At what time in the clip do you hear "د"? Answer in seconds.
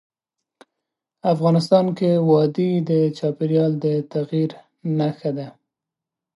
2.89-2.91, 3.83-3.85